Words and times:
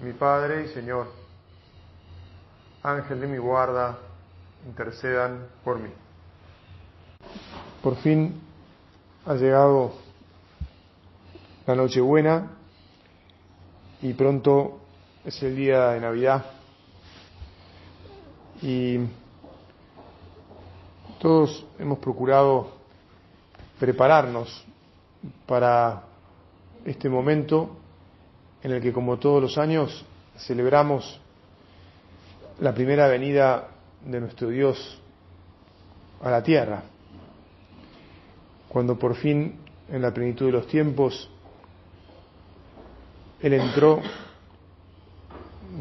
mi 0.00 0.12
Padre 0.12 0.64
y 0.64 0.68
Señor, 0.68 1.10
Ángel 2.82 3.20
de 3.20 3.26
mi 3.26 3.38
guarda, 3.38 3.98
intercedan 4.66 5.46
por 5.62 5.78
mí. 5.78 5.90
Por 7.82 7.96
fin 7.96 8.40
ha 9.26 9.34
llegado 9.34 9.92
la 11.66 11.74
Nochebuena 11.74 12.50
y 14.02 14.12
pronto 14.12 14.80
es 15.24 15.42
el 15.42 15.56
día 15.56 15.90
de 15.90 16.00
Navidad 16.00 16.44
y 18.60 18.98
todos 21.18 21.66
hemos 21.78 21.98
procurado 21.98 22.70
prepararnos 23.78 24.64
para 25.46 26.02
este 26.84 27.08
momento 27.08 27.76
en 28.64 28.72
el 28.72 28.80
que, 28.80 28.94
como 28.94 29.18
todos 29.18 29.42
los 29.42 29.58
años, 29.58 30.04
celebramos 30.38 31.20
la 32.60 32.74
primera 32.74 33.06
venida 33.08 33.68
de 34.02 34.20
nuestro 34.20 34.48
Dios 34.48 35.00
a 36.22 36.30
la 36.30 36.42
tierra, 36.42 36.82
cuando 38.68 38.98
por 38.98 39.16
fin, 39.16 39.58
en 39.90 40.00
la 40.00 40.14
plenitud 40.14 40.46
de 40.46 40.52
los 40.52 40.66
tiempos, 40.66 41.28
Él 43.42 43.52
entró 43.52 44.00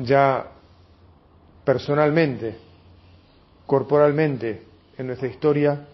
ya 0.02 0.48
personalmente, 1.64 2.58
corporalmente, 3.66 4.64
en 4.98 5.08
nuestra 5.08 5.30
historia, 5.30 5.88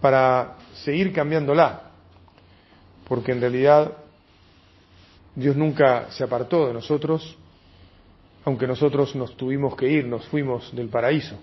para 0.00 0.56
seguir 0.84 1.12
cambiándola, 1.12 1.90
porque 3.08 3.32
en 3.32 3.40
realidad 3.40 3.92
Dios 5.34 5.56
nunca 5.56 6.10
se 6.10 6.24
apartó 6.24 6.66
de 6.66 6.74
nosotros, 6.74 7.36
aunque 8.44 8.66
nosotros 8.66 9.14
nos 9.14 9.36
tuvimos 9.36 9.76
que 9.76 9.88
ir, 9.88 10.06
nos 10.06 10.26
fuimos 10.26 10.74
del 10.74 10.88
paraíso. 10.88 11.36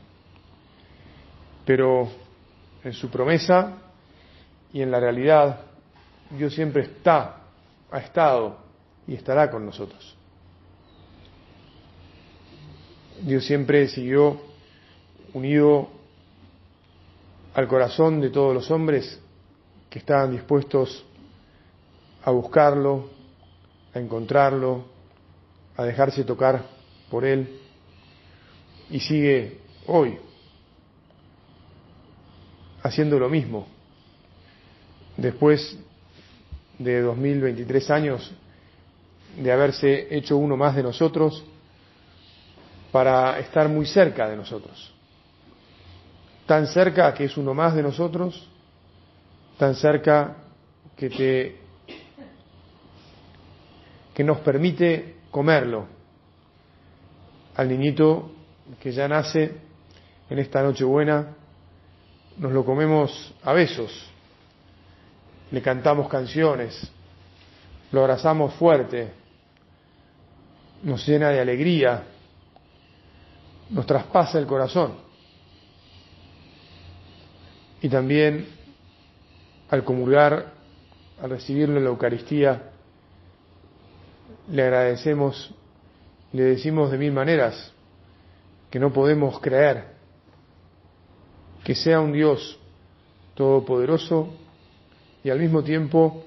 Pero 1.65 2.09
en 2.83 2.93
su 2.93 3.09
promesa 3.09 3.77
y 4.73 4.81
en 4.81 4.91
la 4.91 4.99
realidad, 4.99 5.61
Dios 6.29 6.53
siempre 6.53 6.83
está, 6.83 7.41
ha 7.91 7.99
estado 7.99 8.57
y 9.07 9.13
estará 9.13 9.49
con 9.49 9.65
nosotros. 9.65 10.15
Dios 13.21 13.45
siempre 13.45 13.87
siguió 13.87 14.39
unido 15.33 15.89
al 17.53 17.67
corazón 17.67 18.21
de 18.21 18.29
todos 18.29 18.53
los 18.53 18.69
hombres 18.69 19.19
que 19.89 19.99
estaban 19.99 20.31
dispuestos 20.31 21.03
a 22.23 22.31
buscarlo, 22.31 23.09
a 23.97 23.99
encontrarlo, 23.99 24.85
a 25.75 25.83
dejarse 25.83 26.23
tocar 26.23 26.63
por 27.09 27.25
Él 27.25 27.59
y 28.89 28.99
sigue 28.99 29.59
hoy 29.87 30.17
haciendo 32.83 33.19
lo 33.19 33.29
mismo. 33.29 33.67
Después 35.17 35.77
de 36.77 37.01
2023 37.01 37.91
años 37.91 38.31
de 39.35 39.51
haberse 39.51 40.15
hecho 40.15 40.37
uno 40.37 40.55
más 40.55 40.75
de 40.75 40.83
nosotros 40.83 41.43
para 42.91 43.39
estar 43.39 43.67
muy 43.67 43.85
cerca 43.85 44.29
de 44.29 44.37
nosotros. 44.37 44.93
Tan 46.45 46.67
cerca 46.67 47.13
que 47.13 47.25
es 47.25 47.35
uno 47.35 47.53
más 47.53 47.75
de 47.75 47.83
nosotros, 47.83 48.47
tan 49.57 49.75
cerca 49.75 50.37
que 50.95 51.09
te 51.09 51.66
que 54.17 54.23
nos 54.23 54.39
permite 54.39 55.17
comerlo. 55.29 55.85
Al 57.55 57.69
niñito 57.69 58.31
que 58.81 58.91
ya 58.91 59.07
nace 59.07 59.51
en 60.27 60.39
esta 60.39 60.63
noche 60.63 60.83
buena, 60.83 61.35
nos 62.39 62.51
lo 62.51 62.65
comemos 62.65 63.35
a 63.43 63.53
besos, 63.53 63.91
le 65.51 65.61
cantamos 65.61 66.09
canciones, 66.09 66.91
lo 67.91 68.01
abrazamos 68.01 68.55
fuerte, 68.55 69.11
nos 70.81 71.07
llena 71.07 71.29
de 71.29 71.39
alegría, 71.39 72.05
nos 73.69 73.85
traspasa 73.85 74.39
el 74.39 74.47
corazón. 74.47 74.95
Y 77.83 77.87
también 77.87 78.47
al 79.69 79.83
comulgar, 79.83 80.53
al 81.21 81.29
recibirlo 81.29 81.77
en 81.77 81.83
la 81.83 81.91
Eucaristía, 81.91 82.71
le 84.49 84.63
agradecemos, 84.63 85.53
le 86.31 86.43
decimos 86.43 86.91
de 86.91 86.97
mil 86.97 87.11
maneras 87.11 87.73
que 88.69 88.79
no 88.79 88.91
podemos 88.91 89.39
creer 89.39 89.95
que 91.63 91.75
sea 91.75 91.99
un 91.99 92.13
Dios 92.13 92.59
todopoderoso 93.35 94.29
y 95.23 95.29
al 95.29 95.39
mismo 95.39 95.63
tiempo 95.63 96.23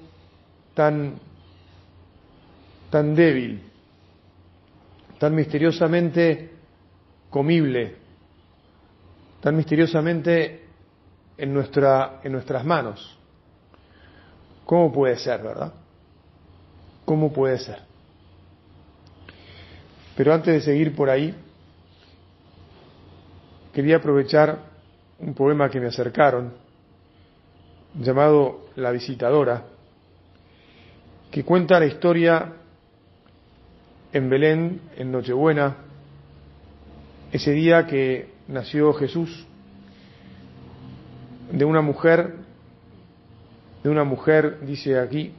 tan, 0.75 1.15
tan 2.89 3.15
débil, 3.15 3.63
tan 5.17 5.33
misteriosamente 5.33 6.51
comible, 7.29 7.95
tan 9.41 9.55
misteriosamente 9.55 10.65
en, 11.37 11.53
nuestra, 11.53 12.19
en 12.23 12.33
nuestras 12.33 12.63
manos. 12.63 13.17
¿Cómo 14.65 14.91
puede 14.91 15.17
ser, 15.17 15.41
verdad? 15.41 15.73
¿Cómo 17.03 17.33
puede 17.33 17.57
ser? 17.57 17.90
Pero 20.15 20.33
antes 20.33 20.53
de 20.53 20.61
seguir 20.61 20.95
por 20.95 21.09
ahí, 21.09 21.33
quería 23.73 23.97
aprovechar 23.97 24.59
un 25.19 25.33
poema 25.33 25.69
que 25.69 25.79
me 25.79 25.87
acercaron, 25.87 26.53
llamado 27.95 28.69
La 28.75 28.91
visitadora, 28.91 29.63
que 31.29 31.43
cuenta 31.43 31.79
la 31.79 31.85
historia 31.85 32.53
en 34.11 34.29
Belén, 34.29 34.81
en 34.97 35.11
Nochebuena, 35.11 35.77
ese 37.31 37.51
día 37.51 37.87
que 37.87 38.33
nació 38.49 38.93
Jesús, 38.93 39.45
de 41.51 41.63
una 41.63 41.81
mujer, 41.81 42.35
de 43.83 43.89
una 43.89 44.03
mujer, 44.03 44.59
dice 44.65 44.99
aquí, 44.99 45.33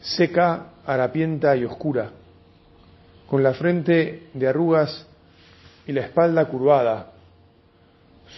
seca, 0.00 0.68
harapienta 0.86 1.56
y 1.56 1.64
oscura 1.64 2.12
con 3.28 3.42
la 3.42 3.52
frente 3.52 4.28
de 4.32 4.48
arrugas 4.48 5.06
y 5.86 5.92
la 5.92 6.02
espalda 6.02 6.46
curvada, 6.46 7.12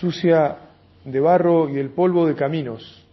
sucia 0.00 0.56
de 1.04 1.20
barro 1.20 1.68
y 1.68 1.78
el 1.78 1.90
polvo 1.90 2.26
de 2.26 2.34
caminos, 2.34 3.04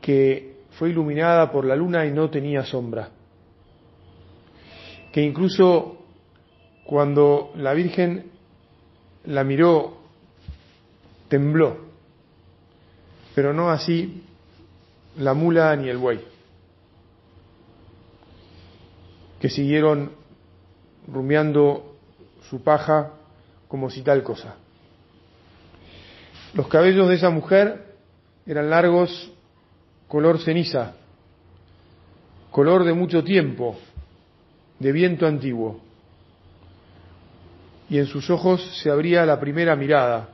que 0.00 0.56
fue 0.72 0.90
iluminada 0.90 1.50
por 1.50 1.64
la 1.64 1.74
luna 1.74 2.04
y 2.04 2.12
no 2.12 2.28
tenía 2.28 2.64
sombra, 2.64 3.08
que 5.10 5.22
incluso 5.22 6.04
cuando 6.84 7.52
la 7.56 7.72
Virgen 7.72 8.30
la 9.24 9.42
miró, 9.42 9.96
tembló, 11.28 11.78
pero 13.34 13.54
no 13.54 13.70
así 13.70 14.22
la 15.16 15.32
mula 15.32 15.74
ni 15.76 15.88
el 15.88 15.96
buey 15.96 16.35
que 19.46 19.50
siguieron 19.50 20.10
rumiando 21.06 21.94
su 22.50 22.64
paja 22.64 23.12
como 23.68 23.90
si 23.90 24.02
tal 24.02 24.24
cosa. 24.24 24.56
Los 26.52 26.66
cabellos 26.66 27.08
de 27.08 27.14
esa 27.14 27.30
mujer 27.30 27.94
eran 28.44 28.70
largos, 28.70 29.30
color 30.08 30.40
ceniza, 30.40 30.96
color 32.50 32.82
de 32.82 32.92
mucho 32.92 33.22
tiempo, 33.22 33.78
de 34.80 34.90
viento 34.90 35.28
antiguo. 35.28 35.80
Y 37.88 37.98
en 37.98 38.06
sus 38.06 38.28
ojos 38.30 38.80
se 38.82 38.90
abría 38.90 39.24
la 39.24 39.38
primera 39.38 39.76
mirada. 39.76 40.30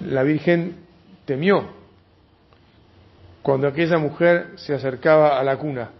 La 0.00 0.22
Virgen 0.22 0.76
temió 1.26 1.79
cuando 3.42 3.68
aquella 3.68 3.98
mujer 3.98 4.52
se 4.56 4.74
acercaba 4.74 5.38
a 5.38 5.44
la 5.44 5.56
cuna. 5.56 5.90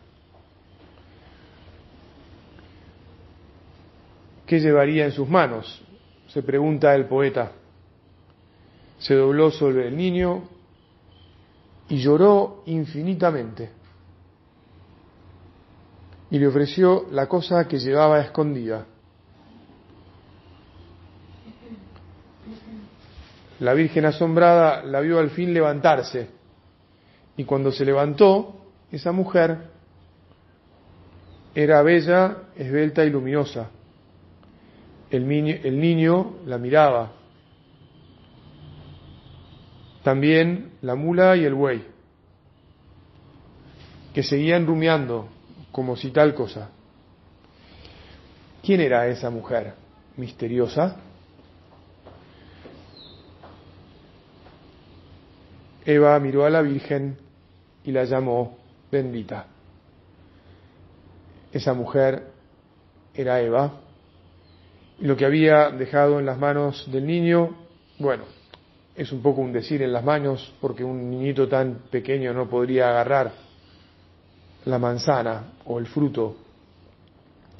¿Qué 4.47 4.61
llevaría 4.61 5.05
en 5.05 5.13
sus 5.13 5.29
manos? 5.29 5.83
Se 6.29 6.43
pregunta 6.43 6.95
el 6.95 7.07
poeta. 7.07 7.53
Se 8.99 9.15
dobló 9.15 9.51
sobre 9.51 9.89
el 9.89 9.97
niño 9.97 10.49
y 11.89 11.99
lloró 11.99 12.63
infinitamente. 12.67 13.71
Y 16.31 16.39
le 16.39 16.47
ofreció 16.47 17.07
la 17.11 17.27
cosa 17.27 17.67
que 17.67 17.79
llevaba 17.79 18.21
escondida. 18.21 18.87
La 23.61 23.75
Virgen 23.75 24.05
asombrada 24.07 24.83
la 24.85 25.01
vio 25.01 25.19
al 25.19 25.31
fin 25.31 25.53
levantarse 25.53 26.40
y 27.41 27.45
cuando 27.45 27.73
se 27.73 27.87
levantó, 27.87 28.55
esa 28.93 29.13
mujer 29.13 29.71
era 31.55 31.81
bella, 31.81 32.37
esbelta 32.55 33.03
y 33.03 33.09
luminosa. 33.09 33.71
El 35.11 35.27
niño, 35.27 35.55
el 35.65 35.81
niño 35.81 36.35
la 36.45 36.59
miraba. 36.59 37.13
También 40.03 40.73
la 40.83 40.95
mula 40.97 41.35
y 41.35 41.47
el 41.47 41.55
buey, 41.55 41.83
que 44.13 44.23
seguían 44.23 44.67
rumiando 44.67 45.27
como 45.73 45.97
si 45.97 46.11
tal 46.11 46.35
cosa. 46.35 46.69
¿Quién 48.63 48.83
era 48.83 49.07
esa 49.07 49.31
mujer 49.31 49.73
misteriosa? 50.19 50.99
Eva 55.87 56.21
miró 56.21 56.45
a 56.45 56.51
la 56.51 56.61
Virgen 56.61 57.30
y 57.91 57.93
la 57.93 58.05
llamó 58.05 58.57
bendita. 58.91 59.47
Esa 61.53 61.75
mujer 61.75 62.29
era 63.13 63.41
Eva. 63.41 63.81
Y 65.01 65.07
lo 65.07 65.17
que 65.17 65.27
había 65.27 65.71
dejado 65.71 66.21
en 66.21 66.27
las 66.27 66.39
manos 66.39 66.89
del 66.93 67.05
niño, 67.05 67.57
bueno, 67.99 68.25
es 68.95 69.11
un 69.11 69.23
poco 69.23 69.41
un 69.41 69.53
decir 69.53 69.83
en 69.83 69.93
las 69.93 70.05
manos, 70.05 70.55
porque 70.61 70.85
un 70.85 71.11
niñito 71.11 71.49
tan 71.49 71.81
pequeño 71.91 72.33
no 72.33 72.49
podría 72.49 72.91
agarrar 72.91 73.33
la 74.67 74.79
manzana 74.79 75.55
o 75.65 75.81
el 75.81 75.87
fruto. 75.89 76.37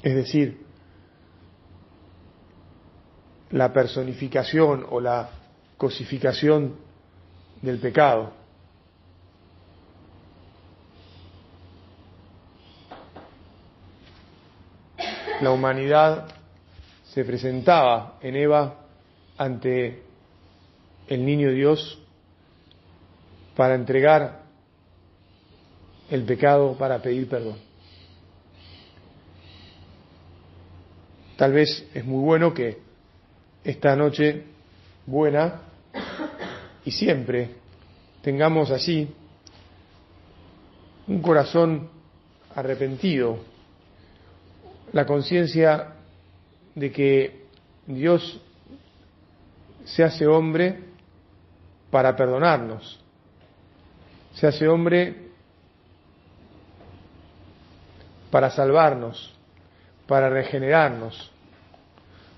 Es 0.01 0.15
decir, 0.15 0.61
la 3.49 3.73
personificación 3.73 4.85
o 4.89 5.01
la 5.01 5.29
cosificación 5.75 6.75
del 7.61 7.79
pecado. 7.79 8.40
La 15.41 15.51
humanidad 15.51 16.27
se 17.03 17.25
presentaba 17.25 18.19
en 18.21 18.35
Eva 18.35 18.75
ante 19.37 20.03
el 21.07 21.25
niño 21.25 21.49
Dios 21.51 21.99
para 23.55 23.73
entregar 23.73 24.43
el 26.11 26.23
pecado, 26.23 26.77
para 26.77 27.01
pedir 27.01 27.27
perdón. 27.27 27.57
Tal 31.37 31.53
vez 31.53 31.89
es 31.91 32.05
muy 32.05 32.23
bueno 32.23 32.53
que 32.53 32.77
esta 33.63 33.95
noche 33.95 34.43
buena 35.07 35.61
y 36.85 36.91
siempre 36.91 37.55
tengamos 38.21 38.69
así 38.69 39.11
un 41.07 41.19
corazón 41.19 41.89
arrepentido, 42.55 43.50
la 44.93 45.05
conciencia 45.05 45.93
de 46.75 46.91
que 46.91 47.45
Dios 47.87 48.41
se 49.85 50.03
hace 50.03 50.27
hombre 50.27 50.79
para 51.89 52.15
perdonarnos, 52.15 52.99
se 54.33 54.47
hace 54.47 54.67
hombre 54.67 55.29
para 58.29 58.49
salvarnos, 58.49 59.33
para 60.07 60.29
regenerarnos, 60.29 61.31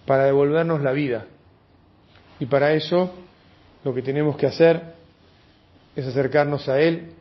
para 0.06 0.26
devolvernos 0.26 0.82
la 0.82 0.92
vida. 0.92 1.26
Y 2.40 2.46
para 2.46 2.74
eso 2.74 3.14
lo 3.84 3.94
que 3.94 4.02
tenemos 4.02 4.36
que 4.38 4.48
hacer 4.48 4.96
es 5.96 6.08
acercarnos 6.08 6.68
a 6.68 6.80
Él 6.80 7.14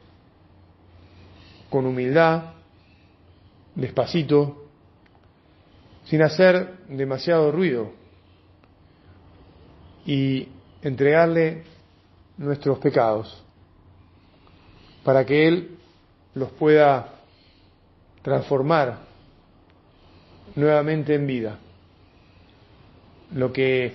con 1.68 1.86
humildad, 1.86 2.54
despacito, 3.74 4.61
sin 6.04 6.22
hacer 6.22 6.78
demasiado 6.88 7.52
ruido 7.52 7.92
y 10.04 10.48
entregarle 10.82 11.64
nuestros 12.38 12.78
pecados 12.78 13.42
para 15.04 15.24
que 15.24 15.46
Él 15.46 15.78
los 16.34 16.50
pueda 16.52 17.08
transformar 18.22 18.98
nuevamente 20.54 21.14
en 21.14 21.26
vida. 21.26 21.58
Lo 23.32 23.52
que 23.52 23.92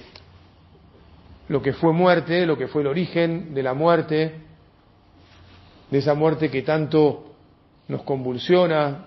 lo 1.49 1.61
que 1.61 1.73
fue 1.73 1.93
muerte, 1.93 2.45
lo 2.45 2.57
que 2.57 2.67
fue 2.67 2.81
el 2.81 2.87
origen 2.87 3.53
de 3.53 3.63
la 3.63 3.73
muerte, 3.73 4.33
de 5.89 5.97
esa 5.97 6.13
muerte 6.13 6.49
que 6.49 6.61
tanto 6.61 7.35
nos 7.87 8.03
convulsiona 8.03 9.05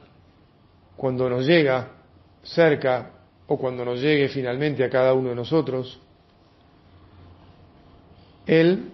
cuando 0.96 1.28
nos 1.28 1.46
llega 1.46 1.99
cerca 2.42 3.10
o 3.46 3.58
cuando 3.58 3.84
nos 3.84 4.00
llegue 4.00 4.28
finalmente 4.28 4.84
a 4.84 4.90
cada 4.90 5.12
uno 5.12 5.30
de 5.30 5.34
nosotros. 5.34 6.00
Él, 8.46 8.90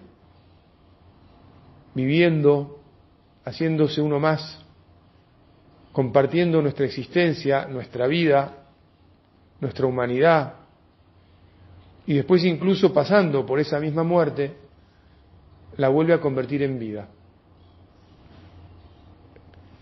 viviendo, 1.93 2.79
haciéndose 3.45 4.01
uno 4.01 4.19
más, 4.19 4.59
compartiendo 5.91 6.61
nuestra 6.61 6.85
existencia, 6.85 7.65
nuestra 7.65 8.07
vida, 8.07 8.65
nuestra 9.59 9.85
humanidad, 9.85 10.53
y 12.07 12.13
después 12.13 12.43
incluso 12.45 12.93
pasando 12.93 13.45
por 13.45 13.59
esa 13.59 13.79
misma 13.79 14.03
muerte, 14.03 14.55
la 15.75 15.89
vuelve 15.89 16.13
a 16.13 16.21
convertir 16.21 16.63
en 16.63 16.79
vida. 16.79 17.07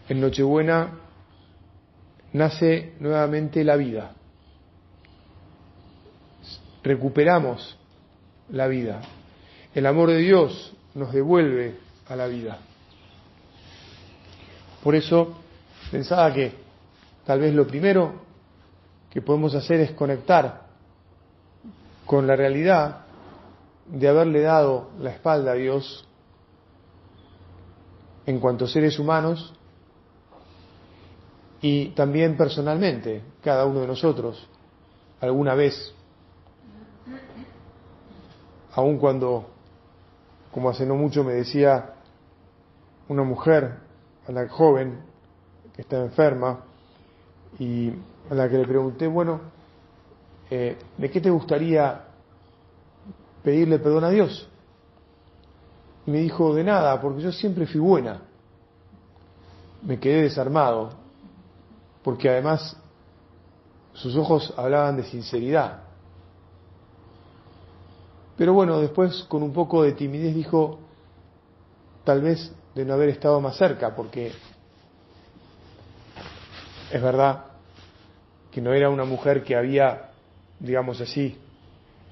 En 0.10 0.20
Nochebuena 0.20 1.05
nace 2.36 2.94
nuevamente 3.00 3.64
la 3.64 3.78
vida. 3.78 4.12
Recuperamos 6.84 7.78
la 8.50 8.68
vida. 8.68 9.02
El 9.74 9.86
amor 9.86 10.10
de 10.10 10.18
Dios 10.18 10.74
nos 10.96 11.14
devuelve 11.14 11.78
a 12.08 12.16
la 12.16 12.28
vida. 12.28 12.60
Por 14.84 14.96
eso 14.96 15.38
pensaba 15.90 16.34
que 16.34 16.52
tal 17.26 17.40
vez 17.40 17.54
lo 17.54 17.66
primero 17.66 18.22
que 19.10 19.22
podemos 19.22 19.56
hacer 19.56 19.80
es 19.80 19.92
conectar 19.92 20.66
con 22.06 22.28
la 22.28 22.36
realidad 22.36 23.06
de 23.88 24.10
haberle 24.10 24.42
dado 24.42 24.90
la 25.00 25.12
espalda 25.12 25.54
a 25.54 25.56
Dios 25.56 26.06
en 28.26 28.40
cuanto 28.42 28.66
a 28.66 28.68
seres 28.68 29.00
humanos 29.00 29.54
y 31.62 31.90
también 31.90 32.38
personalmente, 32.38 33.22
cada 33.42 33.66
uno 33.66 33.82
de 33.82 33.88
nosotros, 33.88 34.48
alguna 35.22 35.56
vez, 35.56 35.94
aun 38.74 38.98
cuando, 38.98 39.48
como 40.52 40.70
hace 40.70 40.86
no 40.86 40.96
mucho 40.96 41.24
me 41.24 41.34
decía 41.34 41.94
una 43.08 43.24
mujer, 43.24 43.80
a 44.28 44.32
la 44.32 44.48
joven, 44.50 45.00
que 45.74 45.84
está 45.84 46.02
enferma, 46.02 46.64
y 47.60 47.92
a 48.30 48.34
la 48.34 48.50
que 48.50 48.58
le 48.58 48.68
pregunté, 48.68 49.08
bueno, 49.08 49.40
eh, 50.50 50.78
¿de 50.98 51.12
qué 51.12 51.22
te 51.22 51.30
gustaría 51.30 52.06
pedirle 53.44 53.80
perdón 53.80 54.04
a 54.04 54.10
Dios? 54.10 54.50
Y 56.06 56.12
me 56.12 56.20
dijo, 56.20 56.54
de 56.54 56.64
nada, 56.64 57.00
porque 57.02 57.22
yo 57.22 57.32
siempre 57.32 57.66
fui 57.66 57.80
buena. 57.80 58.22
Me 59.82 60.00
quedé 60.00 60.24
desarmado, 60.24 61.05
porque 62.06 62.30
además 62.30 62.78
sus 63.94 64.16
ojos 64.16 64.54
hablaban 64.56 64.96
de 64.96 65.06
sinceridad. 65.06 65.80
Pero 68.38 68.54
bueno, 68.54 68.80
después 68.80 69.24
con 69.24 69.42
un 69.42 69.52
poco 69.52 69.82
de 69.82 69.94
timidez 69.94 70.36
dijo, 70.36 70.78
tal 72.04 72.22
vez 72.22 72.54
de 72.76 72.86
no 72.86 72.94
haber 72.94 73.10
estado 73.10 73.42
más 73.42 73.58
cerca, 73.58 73.96
porque 73.96 74.32
es 76.92 77.02
verdad 77.02 77.46
que 78.52 78.62
no 78.62 78.72
era 78.72 78.92
una 78.92 79.06
mujer 79.06 79.44
que 79.44 79.56
había 79.56 80.12
digamos 80.60 81.02
así, 81.02 81.36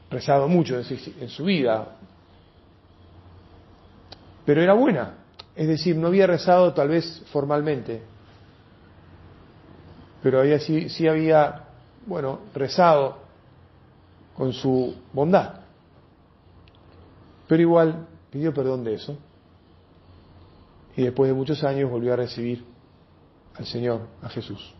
rezado 0.09 0.47
mucho 0.47 0.75
en 0.79 1.29
su 1.29 1.43
vida, 1.43 1.97
pero 4.43 4.59
era 4.59 4.73
buena, 4.73 5.17
es 5.55 5.67
decir, 5.67 5.95
no 5.95 6.07
había 6.07 6.25
rezado 6.25 6.73
tal 6.73 6.89
vez 6.89 7.23
formalmente, 7.31 8.12
pero 10.23 10.39
había, 10.39 10.57
sí, 10.59 10.87
sí 10.87 11.05
había, 11.05 11.65
bueno, 12.07 12.39
rezado 12.55 13.17
con 14.35 14.53
su 14.53 14.95
bondad. 15.11 15.59
Pero 17.47 17.61
igual 17.61 18.07
pidió 18.31 18.53
perdón 18.53 18.85
de 18.85 18.93
eso 18.95 19.17
y 20.95 21.03
después 21.03 21.29
de 21.29 21.35
muchos 21.35 21.61
años 21.65 21.91
volvió 21.91 22.13
a 22.13 22.15
recibir 22.15 22.63
al 23.55 23.65
Señor, 23.65 24.07
a 24.21 24.29
Jesús. 24.29 24.73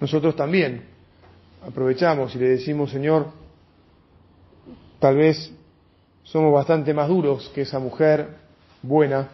Nosotros 0.00 0.34
también 0.34 0.84
aprovechamos 1.66 2.34
y 2.34 2.38
le 2.38 2.48
decimos, 2.48 2.90
Señor, 2.90 3.28
tal 4.98 5.16
vez 5.16 5.52
somos 6.24 6.52
bastante 6.52 6.92
más 6.92 7.08
duros 7.08 7.50
que 7.54 7.62
esa 7.62 7.78
mujer 7.78 8.36
buena, 8.82 9.28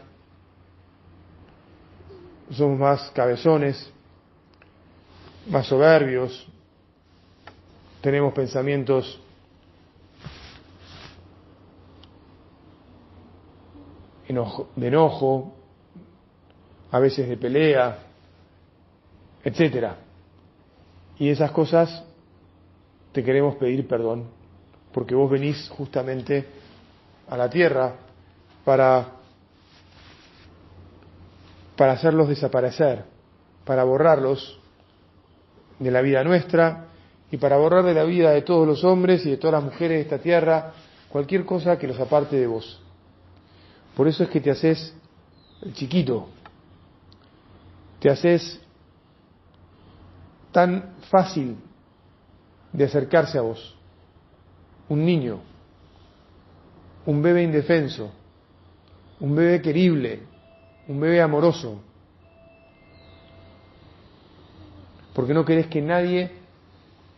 somos 2.51 2.79
más 2.79 3.11
cabezones, 3.11 3.91
más 5.49 5.67
soberbios, 5.67 6.47
tenemos 8.01 8.33
pensamientos 8.35 9.21
de 14.77 14.87
enojo, 14.87 15.55
a 16.91 16.99
veces 16.99 17.29
de 17.29 17.37
pelea, 17.37 17.99
etcétera. 19.43 19.97
Y 21.19 21.29
esas 21.29 21.51
cosas 21.51 22.05
te 23.13 23.23
queremos 23.23 23.57
pedir 23.57 23.87
perdón, 23.87 24.25
porque 24.93 25.15
vos 25.15 25.31
venís 25.31 25.69
justamente 25.71 26.47
a 27.29 27.37
la 27.37 27.49
tierra 27.49 27.95
para, 28.65 29.07
para 31.77 31.93
hacerlos 31.93 32.29
desaparecer, 32.29 33.05
para 33.65 33.85
borrarlos 33.85 34.61
de 35.79 35.91
la 35.91 36.01
vida 36.01 36.23
nuestra 36.23 36.87
y 37.31 37.37
para 37.37 37.57
borrar 37.57 37.85
de 37.85 37.95
la 37.95 38.05
vida 38.05 38.31
de 38.31 38.43
todos 38.43 38.67
los 38.67 38.85
hombres 38.85 39.25
y 39.27 39.31
de 39.31 39.37
todas 39.37 39.63
las 39.63 39.73
mujeres 39.73 39.97
de 39.99 40.03
esta 40.03 40.19
tierra 40.19 40.73
cualquier 41.09 41.45
cosa 41.45 41.79
que 41.79 41.87
los 41.87 41.99
aparte 41.99 42.37
de 42.37 42.47
vos. 42.47 42.81
Por 43.97 44.09
eso 44.09 44.25
es 44.25 44.31
que 44.31 44.41
te 44.41 44.51
haces 44.51 44.95
chiquito, 45.73 46.29
te 48.01 48.11
haces 48.11 48.61
tan 50.53 50.95
fácil 51.11 51.57
de 52.73 52.85
acercarse 52.85 53.39
a 53.39 53.43
vos. 53.43 53.77
Un 54.89 55.05
niño, 55.05 55.41
un 57.07 57.23
bebé 57.23 57.43
indefenso, 57.45 58.13
un 59.21 59.35
bebé 59.35 59.63
querible, 59.63 60.23
un 60.89 61.01
bebé 61.01 61.21
amoroso. 61.21 61.81
Porque 65.15 65.35
no 65.35 65.45
querés 65.45 65.69
que 65.69 65.81
nadie 65.81 66.31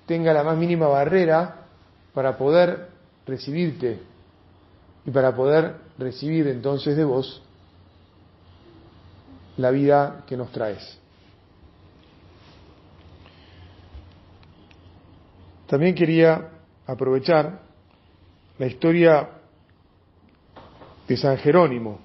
tenga 0.06 0.32
la 0.32 0.44
más 0.44 0.56
mínima 0.56 0.86
barrera 0.86 1.66
para 2.14 2.36
poder 2.36 2.88
recibirte 3.26 4.00
y 5.04 5.10
para 5.10 5.34
poder 5.34 5.76
recibir 5.98 6.46
entonces 6.48 6.96
de 6.96 7.04
vos 7.04 7.42
la 9.56 9.70
vida 9.70 10.24
que 10.26 10.36
nos 10.36 10.52
traes. 10.52 10.98
También 15.66 15.94
quería 15.94 16.50
aprovechar 16.86 17.60
la 18.58 18.66
historia 18.66 19.28
de 21.08 21.16
San 21.16 21.36
Jerónimo, 21.38 22.00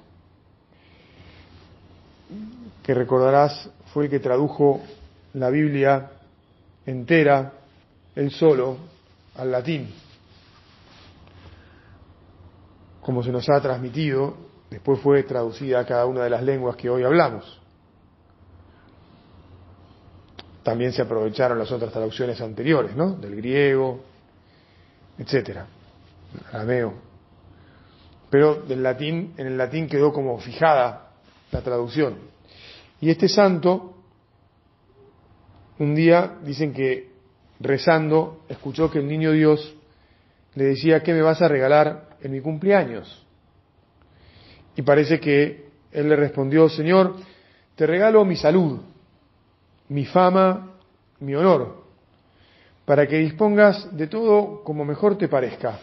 que 2.84 2.94
recordarás 2.94 3.70
fue 3.94 4.06
el 4.06 4.10
que 4.10 4.20
tradujo 4.20 4.82
la 5.34 5.50
Biblia 5.50 6.12
entera, 6.86 7.54
él 8.16 8.32
solo, 8.32 8.78
al 9.36 9.52
latín 9.52 9.88
como 13.02 13.24
se 13.24 13.32
nos 13.32 13.50
ha 13.50 13.60
transmitido, 13.60 14.36
después 14.70 15.00
fue 15.00 15.24
traducida 15.24 15.80
a 15.80 15.86
cada 15.86 16.06
una 16.06 16.24
de 16.24 16.30
las 16.30 16.44
lenguas 16.44 16.76
que 16.76 16.90
hoy 16.90 17.04
hablamos. 17.04 17.60
También 20.64 20.94
se 20.94 21.02
aprovecharon 21.02 21.58
las 21.58 21.72
otras 21.72 21.92
traducciones 21.92 22.40
anteriores, 22.40 22.96
¿no? 22.96 23.14
Del 23.14 23.36
griego, 23.36 24.02
etcétera, 25.18 25.66
arameo. 26.54 26.94
Pero 28.30 28.62
del 28.62 28.84
latín, 28.84 29.34
en 29.38 29.48
el 29.48 29.58
latín 29.58 29.88
quedó 29.88 30.14
como 30.14 30.38
fijada 30.40 31.11
la 31.52 31.62
traducción. 31.62 32.16
Y 33.00 33.10
este 33.10 33.28
santo, 33.28 33.96
un 35.80 35.96
día 35.96 36.38
dicen 36.44 36.74
que 36.74 37.12
rezando, 37.60 38.44
escuchó 38.50 38.90
que 38.90 39.00
el 39.00 39.08
niño 39.08 39.32
Dios 39.32 39.76
le 40.56 40.66
decía, 40.66 41.02
¿qué 41.02 41.14
me 41.14 41.22
vas 41.22 41.42
a 41.42 41.48
regalar 41.48 42.12
en 42.22 42.32
mi 42.32 42.42
cumpleaños. 42.42 43.26
Y 44.76 44.82
parece 44.84 45.20
que 45.20 45.70
él 45.92 46.10
le 46.10 46.16
respondió, 46.16 46.70
Señor, 46.70 47.16
te 47.76 47.86
regalo 47.86 48.24
mi 48.24 48.36
salud, 48.36 48.80
mi 49.90 50.06
fama, 50.06 50.72
mi 51.20 51.36
honor, 51.36 51.84
para 52.86 53.08
que 53.08 53.18
dispongas 53.18 53.96
de 53.96 54.08
todo 54.08 54.64
como 54.64 54.86
mejor 54.86 55.18
te 55.18 55.28
parezca. 55.28 55.80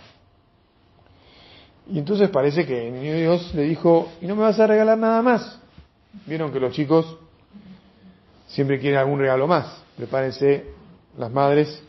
Y 1.91 1.99
entonces 1.99 2.29
parece 2.29 2.67
que 2.67 2.89
el 2.89 2.95
niño 2.95 3.15
Dios 3.17 3.55
le 3.55 3.63
dijo, 3.63 4.11
¿y 4.21 4.27
no 4.27 4.37
me 4.37 4.43
vas 4.43 4.61
a 4.61 4.67
regalar 4.67 4.99
nada 4.99 5.23
más? 5.23 5.59
Vieron 6.27 6.53
que 6.53 6.61
los 6.61 6.73
chicos 6.73 7.17
siempre 8.47 8.79
quieren 8.79 8.99
algún 8.99 9.19
regalo 9.19 9.47
más. 9.47 9.83
Prepárense 9.97 10.67
las 11.17 11.31
madres 11.31 11.83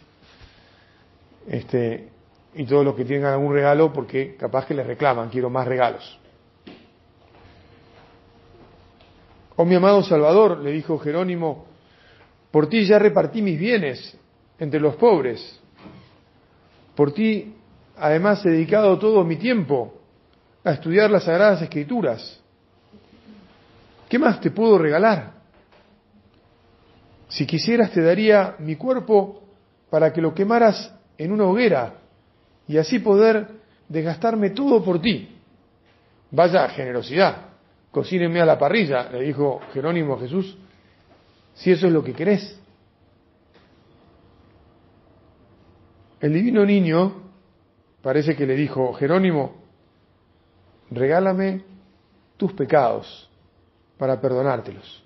este, 1.48 2.10
y 2.56 2.66
todos 2.66 2.86
los 2.86 2.96
que 2.96 3.06
tengan 3.06 3.34
algún 3.34 3.54
regalo 3.54 3.92
porque 3.92 4.36
capaz 4.36 4.66
que 4.66 4.74
les 4.74 4.88
reclaman, 4.88 5.30
quiero 5.30 5.50
más 5.50 5.68
regalos. 5.68 6.18
Oh 9.58 9.66
mi 9.66 9.76
amado 9.76 10.02
Salvador, 10.04 10.60
le 10.60 10.72
dijo 10.72 10.98
Jerónimo, 11.00 11.66
por 12.52 12.70
ti 12.70 12.86
ya 12.86 12.98
repartí 12.98 13.42
mis 13.42 13.60
bienes 13.60 14.18
entre 14.58 14.80
los 14.80 14.96
pobres. 14.96 15.60
Por 16.96 17.14
ti, 17.14 17.56
además, 18.00 18.46
he 18.46 18.50
dedicado 18.50 18.98
todo 18.98 19.24
mi 19.24 19.36
tiempo 19.36 19.94
a 20.64 20.72
estudiar 20.72 21.10
las 21.10 21.24
sagradas 21.24 21.62
escrituras. 21.62 22.40
¿Qué 24.08 24.18
más 24.18 24.42
te 24.42 24.52
puedo 24.52 24.78
regalar? 24.78 25.34
Si 27.28 27.46
quisieras 27.46 27.92
te 27.92 28.02
daría 28.02 28.56
mi 28.60 28.76
cuerpo 28.76 29.44
para 29.90 30.12
que 30.12 30.22
lo 30.22 30.34
quemaras 30.34 30.94
en 31.18 31.32
una 31.32 31.46
hoguera 31.46 31.94
y 32.68 32.78
así 32.78 33.00
poder 33.00 33.48
desgastarme 33.88 34.52
todo 34.52 34.84
por 34.84 35.02
ti. 35.02 35.36
Vaya 36.32 36.68
generosidad, 36.70 37.38
cocínenme 37.92 38.42
a 38.42 38.46
la 38.46 38.58
parrilla, 38.58 39.10
le 39.12 39.22
dijo 39.22 39.62
Jerónimo 39.74 40.18
Jesús, 40.20 40.58
si 41.54 41.72
eso 41.72 41.88
es 41.88 41.94
lo 41.94 42.04
que 42.04 42.14
querés. 42.14 42.60
El 46.20 46.34
divino 46.34 46.66
niño 46.66 47.29
parece 48.02 48.36
que 48.36 48.46
le 48.46 48.56
dijo, 48.56 48.94
Jerónimo, 48.94 49.56
regálame 50.92 51.64
tus 52.38 52.54
pecados 52.54 53.30
para 53.98 54.20
perdonártelos. 54.20 55.04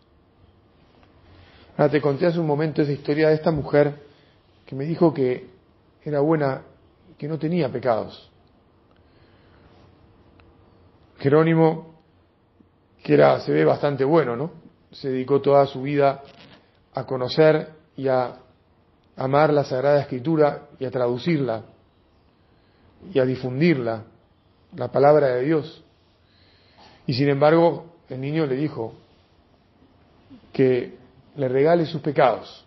Ahora 1.76 1.92
te 1.92 2.02
conté 2.02 2.28
hace 2.28 2.40
un 2.40 2.48
momento 2.48 2.82
esa 2.82 2.92
historia 2.92 3.30
de 3.30 3.36
esta 3.36 3.52
mujer 3.52 3.96
que 4.66 4.76
me 4.76 4.86
dijo 4.86 5.14
que 5.14 5.50
era 6.04 6.20
buena 6.20 6.62
que 7.18 7.28
no 7.28 7.40
tenía 7.40 7.72
pecados. 7.72 8.30
Jerónimo, 11.18 11.96
que 13.02 13.14
era, 13.14 13.40
se 13.40 13.52
ve 13.52 13.66
bastante 13.66 14.04
bueno, 14.04 14.36
¿no? 14.36 14.52
Se 14.92 15.10
dedicó 15.10 15.42
toda 15.42 15.66
su 15.66 15.82
vida 15.82 16.22
a 16.94 17.06
conocer 17.06 17.70
y 17.96 18.08
a 18.08 18.36
amar 19.16 19.52
la 19.52 19.64
Sagrada 19.64 20.02
Escritura 20.02 20.68
y 20.80 20.86
a 20.86 20.92
traducirla 20.92 21.64
y 23.12 23.20
a 23.20 23.26
difundirla, 23.26 24.04
la 24.76 24.92
palabra 24.92 25.28
de 25.36 25.44
Dios. 25.44 25.84
Y 27.06 27.14
sin 27.14 27.30
embargo, 27.30 27.96
el 28.10 28.22
niño 28.22 28.46
le 28.46 28.56
dijo 28.56 28.94
que 30.52 30.98
le 31.36 31.48
regale 31.48 31.86
sus 31.86 32.02
pecados. 32.02 32.66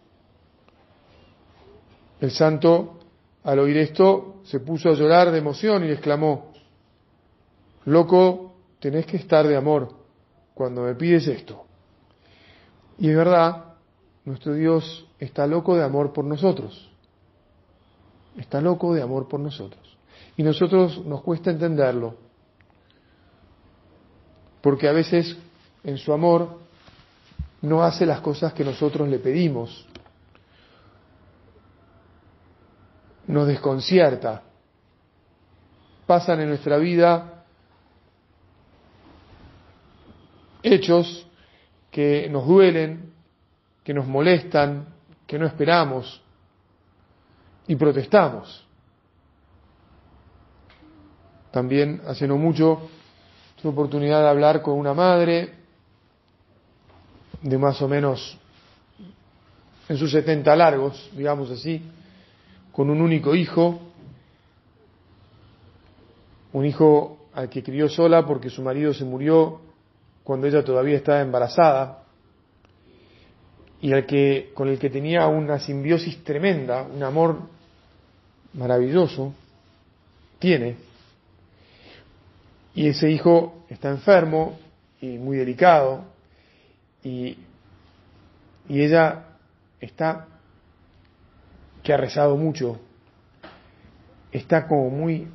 El 2.20 2.30
santo 2.30 2.96
al 3.46 3.60
oír 3.60 3.76
esto, 3.76 4.40
se 4.42 4.58
puso 4.58 4.88
a 4.88 4.94
llorar 4.94 5.30
de 5.30 5.38
emoción 5.38 5.84
y 5.84 5.92
exclamó, 5.92 6.52
Loco, 7.84 8.56
tenés 8.80 9.06
que 9.06 9.18
estar 9.18 9.46
de 9.46 9.54
amor 9.54 9.90
cuando 10.52 10.82
me 10.82 10.96
pides 10.96 11.28
esto. 11.28 11.64
Y 12.98 13.08
es 13.08 13.16
verdad, 13.16 13.74
nuestro 14.24 14.52
Dios 14.52 15.06
está 15.20 15.46
loco 15.46 15.76
de 15.76 15.84
amor 15.84 16.12
por 16.12 16.24
nosotros. 16.24 16.90
Está 18.36 18.60
loco 18.60 18.92
de 18.92 19.02
amor 19.02 19.28
por 19.28 19.38
nosotros. 19.38 19.95
Y 20.36 20.42
nosotros 20.42 21.04
nos 21.04 21.22
cuesta 21.22 21.50
entenderlo. 21.50 22.16
Porque 24.60 24.88
a 24.88 24.92
veces 24.92 25.36
en 25.84 25.98
su 25.98 26.12
amor 26.12 26.60
no 27.62 27.82
hace 27.82 28.04
las 28.04 28.20
cosas 28.20 28.52
que 28.52 28.64
nosotros 28.64 29.08
le 29.08 29.18
pedimos 29.18 29.86
nos 33.26 33.46
desconcierta. 33.46 34.42
Pasan 36.06 36.40
en 36.40 36.48
nuestra 36.48 36.78
vida 36.78 37.44
hechos 40.62 41.26
que 41.90 42.28
nos 42.30 42.46
duelen, 42.46 43.12
que 43.82 43.94
nos 43.94 44.06
molestan, 44.06 44.86
que 45.26 45.38
no 45.38 45.46
esperamos 45.46 46.22
y 47.66 47.76
protestamos. 47.76 48.65
También 51.56 52.02
hace 52.06 52.28
no 52.28 52.36
mucho 52.36 52.82
tuve 53.62 53.72
oportunidad 53.72 54.20
de 54.20 54.28
hablar 54.28 54.60
con 54.60 54.78
una 54.78 54.92
madre 54.92 55.54
de 57.40 57.56
más 57.56 57.80
o 57.80 57.88
menos 57.88 58.36
en 59.88 59.96
sus 59.96 60.10
70 60.10 60.54
largos, 60.54 61.10
digamos 61.16 61.50
así, 61.50 61.80
con 62.72 62.90
un 62.90 63.00
único 63.00 63.34
hijo, 63.34 63.80
un 66.52 66.66
hijo 66.66 67.26
al 67.32 67.48
que 67.48 67.62
crió 67.62 67.88
sola 67.88 68.26
porque 68.26 68.50
su 68.50 68.60
marido 68.60 68.92
se 68.92 69.06
murió 69.06 69.62
cuando 70.24 70.48
ella 70.48 70.62
todavía 70.62 70.98
estaba 70.98 71.22
embarazada 71.22 72.02
y 73.80 73.94
al 73.94 74.04
que 74.04 74.50
con 74.52 74.68
el 74.68 74.78
que 74.78 74.90
tenía 74.90 75.26
una 75.26 75.58
simbiosis 75.58 76.22
tremenda, 76.22 76.82
un 76.82 77.02
amor 77.02 77.38
maravilloso, 78.52 79.32
tiene. 80.38 80.84
Y 82.76 82.88
ese 82.88 83.10
hijo 83.10 83.64
está 83.68 83.88
enfermo 83.88 84.56
y 85.00 85.18
muy 85.18 85.38
delicado. 85.38 86.04
Y, 87.02 87.38
y 88.68 88.82
ella 88.82 89.24
está 89.80 90.26
que 91.82 91.92
ha 91.92 91.96
rezado 91.96 92.36
mucho, 92.36 92.80
está 94.32 94.66
como 94.66 94.90
muy 94.90 95.28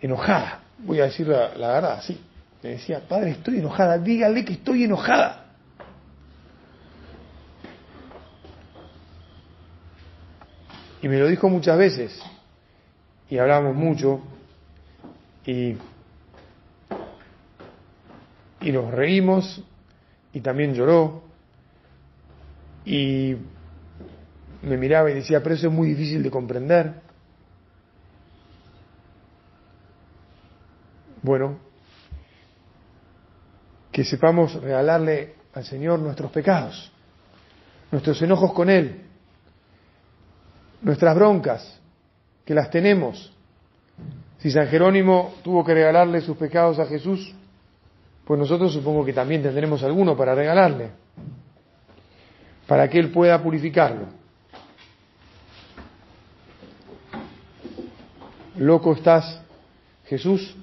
enojada, 0.00 0.60
voy 0.78 1.00
a 1.00 1.04
decir 1.04 1.26
la, 1.26 1.48
verdad, 1.48 2.00
sí. 2.02 2.20
Me 2.62 2.70
decía, 2.70 3.00
padre, 3.08 3.32
estoy 3.32 3.58
enojada, 3.58 3.98
dígale 3.98 4.44
que 4.44 4.52
estoy 4.52 4.84
enojada. 4.84 5.46
Y 11.02 11.08
me 11.08 11.18
lo 11.18 11.26
dijo 11.26 11.48
muchas 11.48 11.76
veces, 11.76 12.22
y 13.28 13.36
hablamos 13.36 13.74
mucho, 13.74 14.20
y, 15.44 15.74
y 18.62 18.72
nos 18.72 18.90
reímos, 18.90 19.62
y 20.32 20.40
también 20.40 20.74
lloró, 20.74 21.22
y 22.84 23.36
me 24.62 24.76
miraba 24.76 25.10
y 25.10 25.14
decía, 25.14 25.42
pero 25.42 25.54
eso 25.54 25.68
es 25.68 25.72
muy 25.72 25.88
difícil 25.88 26.22
de 26.22 26.30
comprender. 26.30 26.94
Bueno, 31.22 31.58
que 33.90 34.04
sepamos 34.04 34.54
regalarle 34.54 35.34
al 35.54 35.64
Señor 35.64 35.98
nuestros 36.00 36.30
pecados, 36.32 36.90
nuestros 37.90 38.20
enojos 38.22 38.52
con 38.52 38.70
Él, 38.70 39.02
nuestras 40.80 41.14
broncas, 41.14 41.80
que 42.44 42.54
las 42.54 42.70
tenemos. 42.70 43.32
Si 44.38 44.50
San 44.50 44.66
Jerónimo 44.66 45.34
tuvo 45.44 45.64
que 45.64 45.74
regalarle 45.74 46.20
sus 46.20 46.36
pecados 46.36 46.78
a 46.80 46.86
Jesús, 46.86 47.34
pues 48.24 48.38
nosotros 48.38 48.72
supongo 48.72 49.04
que 49.04 49.12
también 49.12 49.42
tendremos 49.42 49.82
alguno 49.82 50.16
para 50.16 50.34
regalarle, 50.34 50.90
para 52.66 52.88
que 52.88 52.98
Él 52.98 53.10
pueda 53.10 53.42
purificarlo. 53.42 54.06
Loco 58.58 58.92
estás, 58.92 59.40
Jesús, 60.04 60.54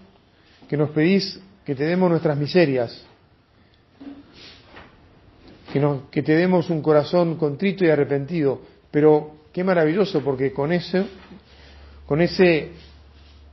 que 0.69 0.77
nos 0.77 0.91
pedís 0.91 1.41
que 1.65 1.75
te 1.75 1.83
demos 1.85 2.09
nuestras 2.09 2.37
miserias, 2.37 3.05
que, 5.73 5.99
que 6.09 6.23
te 6.23 6.35
demos 6.35 6.69
un 6.69 6.81
corazón 6.81 7.35
contrito 7.35 7.83
y 7.83 7.89
arrepentido. 7.89 8.61
Pero 8.91 9.35
qué 9.51 9.63
maravilloso, 9.63 10.21
porque 10.21 10.53
con 10.53 10.71
eso, 10.71 11.05
con 12.05 12.21
ese, 12.21 12.71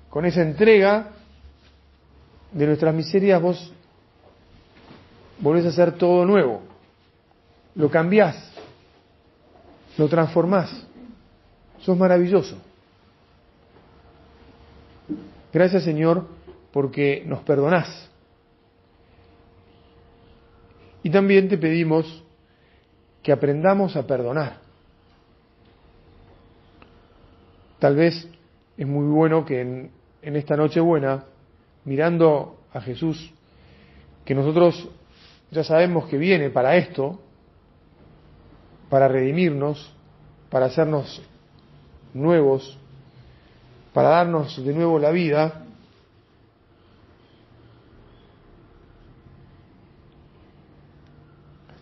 con 0.09 0.25
esa 0.25 0.43
entrega 0.43 1.11
de 2.53 2.67
nuestras 2.67 2.95
miserias, 2.95 3.43
vos 3.43 3.73
volvés 5.39 5.65
a 5.67 5.69
hacer 5.69 5.93
todo 5.93 6.25
nuevo. 6.25 6.63
Lo 7.75 7.91
cambiás, 7.91 8.53
lo 9.99 10.09
transformás. 10.09 10.87
Sos 11.81 11.97
maravilloso. 11.97 12.57
Gracias 15.53 15.85
Señor 15.85 16.27
porque 16.73 17.23
nos 17.27 17.41
perdonás. 17.41 18.11
Y 21.03 21.11
también 21.11 21.49
te 21.49 21.57
pedimos 21.57 22.25
que 23.23 23.33
aprendamos 23.33 23.97
a 23.97 24.07
perdonar. 24.07 24.59
Tal 27.79 27.95
vez 27.95 28.29
es 28.77 28.87
muy 28.87 29.07
bueno 29.07 29.45
que 29.45 29.61
en, 29.61 29.91
en 30.23 30.37
esta 30.37 30.57
noche 30.57 30.81
buena, 30.81 31.25
mirando 31.85 32.61
a 32.73 32.81
Jesús, 32.81 33.33
que 34.25 34.35
nosotros 34.35 34.89
ya 35.51 35.65
sabemos 35.65 36.07
que 36.07 36.19
viene 36.19 36.51
para 36.51 36.77
esto, 36.77 37.21
para 38.89 39.09
redimirnos, 39.09 39.93
para 40.51 40.67
hacernos 40.67 41.23
nuevos, 42.15 42.79
para 43.93 44.11
darnos 44.11 44.65
de 44.65 44.73
nuevo 44.73 44.99
la 44.99 45.11
vida, 45.11 45.63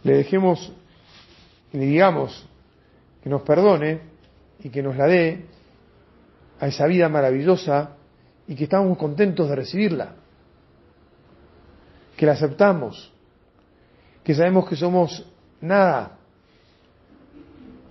le 0.02 0.12
dejemos 0.18 0.72
le 1.74 1.86
digamos 1.86 2.46
que 3.22 3.28
nos 3.28 3.42
perdone 3.42 4.00
y 4.62 4.70
que 4.70 4.82
nos 4.82 4.96
la 4.96 5.06
dé 5.06 5.44
a 6.60 6.68
esa 6.68 6.86
vida 6.86 7.08
maravillosa 7.08 7.96
y 8.46 8.54
que 8.54 8.64
estamos 8.64 8.96
contentos 8.96 9.48
de 9.48 9.56
recibirla, 9.56 10.14
que 12.16 12.26
la 12.26 12.32
aceptamos, 12.32 13.12
que 14.24 14.34
sabemos 14.34 14.68
que 14.68 14.76
somos 14.76 15.24
nada 15.60 16.18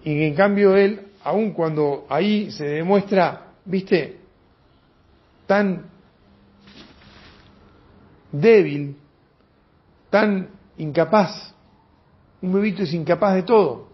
y 0.03 0.23
en 0.23 0.35
cambio 0.35 0.75
Él, 0.75 1.07
aun 1.23 1.51
cuando 1.51 2.05
ahí 2.09 2.51
se 2.51 2.65
demuestra 2.65 3.53
viste, 3.65 4.19
tan 5.47 5.85
débil, 8.31 8.97
tan 10.09 10.49
incapaz. 10.77 11.53
Un 12.41 12.53
bebito 12.53 12.83
es 12.83 12.93
incapaz 12.93 13.35
de 13.35 13.43
todo. 13.43 13.87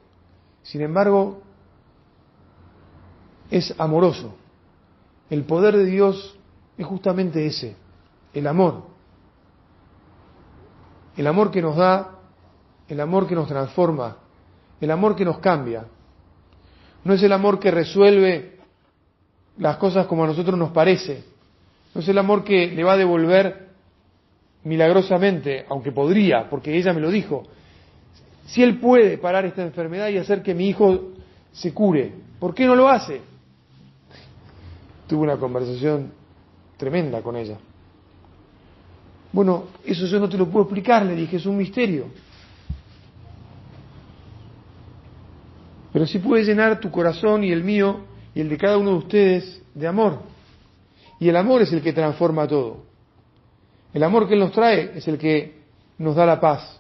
Sin 0.64 0.82
embargo, 0.82 1.42
es 3.52 3.74
amoroso. 3.78 4.36
El 5.30 5.44
poder 5.44 5.78
de 5.78 5.86
Dios 5.86 6.38
es 6.78 6.86
justamente 6.86 7.46
ese, 7.46 7.76
el 8.34 8.48
amor. 8.48 8.86
El 11.16 11.28
amor 11.28 11.52
que 11.52 11.62
nos 11.62 11.76
da, 11.76 12.19
el 12.90 13.00
amor 13.00 13.28
que 13.28 13.36
nos 13.36 13.48
transforma, 13.48 14.18
el 14.82 14.92
amor 14.92 15.16
que 15.16 15.24
nos 15.24 15.38
cambia. 15.40 15.86
No 17.04 17.14
es 17.14 17.24
el 17.24 17.32
amor 17.32 17.60
que 17.60 17.72
resuelve 17.72 18.58
las 19.58 19.78
cosas 19.78 20.08
como 20.08 20.24
a 20.24 20.28
nosotros 20.28 20.58
nos 20.58 20.72
parece. 20.72 21.24
No 21.94 22.02
es 22.02 22.08
el 22.08 22.18
amor 22.18 22.44
que 22.44 22.68
le 22.68 22.84
va 22.84 22.94
a 22.94 22.98
devolver 22.98 23.70
milagrosamente, 24.64 25.66
aunque 25.70 25.92
podría, 25.92 26.50
porque 26.50 26.76
ella 26.76 26.94
me 26.94 27.00
lo 27.00 27.10
dijo. 27.10 27.44
Si 28.48 28.64
él 28.64 28.80
puede 28.80 29.18
parar 29.18 29.46
esta 29.46 29.62
enfermedad 29.62 30.10
y 30.10 30.18
hacer 30.18 30.42
que 30.42 30.56
mi 30.56 30.68
hijo 30.68 31.12
se 31.52 31.74
cure, 31.74 32.12
¿por 32.40 32.54
qué 32.54 32.66
no 32.66 32.76
lo 32.76 32.90
hace? 32.90 33.22
Tuve 35.08 35.22
una 35.22 35.38
conversación 35.38 36.12
tremenda 36.78 37.22
con 37.22 37.36
ella. 37.36 37.58
Bueno, 39.32 39.66
eso 39.86 40.06
yo 40.08 40.20
no 40.20 40.28
te 40.28 40.38
lo 40.38 40.48
puedo 40.48 40.66
explicar, 40.66 41.06
le 41.06 41.16
dije, 41.16 41.38
es 41.38 41.46
un 41.46 41.58
misterio. 41.58 42.06
Pero 45.92 46.06
sí 46.06 46.20
puede 46.20 46.44
llenar 46.44 46.80
tu 46.80 46.92
corazón 46.92 47.44
y 47.44 47.52
el 47.52 47.64
mío 47.64 48.02
y 48.34 48.42
el 48.42 48.50
de 48.50 48.58
cada 48.58 48.78
uno 48.78 48.92
de 48.92 48.98
ustedes 48.98 49.62
de 49.74 49.88
amor. 49.88 50.20
Y 51.20 51.30
el 51.30 51.36
amor 51.36 51.62
es 51.62 51.74
el 51.74 51.82
que 51.82 51.94
transforma 51.94 52.48
todo. 52.48 52.84
El 53.94 54.04
amor 54.04 54.28
que 54.28 54.36
nos 54.36 54.52
trae 54.52 54.92
es 54.96 55.08
el 55.08 55.18
que 55.18 55.60
nos 55.98 56.16
da 56.16 56.26
la 56.26 56.40
paz. 56.40 56.80